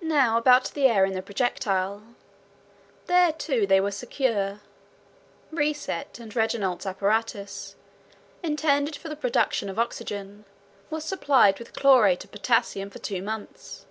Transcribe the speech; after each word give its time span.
Now 0.00 0.38
about 0.38 0.66
the 0.70 0.86
air 0.86 1.04
in 1.04 1.14
the 1.14 1.20
projectile. 1.20 2.04
There, 3.06 3.32
too, 3.32 3.66
they 3.66 3.80
were 3.80 3.90
secure. 3.90 4.60
Reiset 5.50 6.20
and 6.20 6.32
Regnaut's 6.36 6.86
apparatus, 6.86 7.74
intended 8.40 8.94
for 8.94 9.08
the 9.08 9.16
production 9.16 9.68
of 9.68 9.76
oxygen, 9.76 10.44
was 10.90 11.04
supplied 11.04 11.58
with 11.58 11.72
chlorate 11.74 12.22
of 12.22 12.30
potassium 12.30 12.88
for 12.88 13.00
two 13.00 13.20
months. 13.20 13.84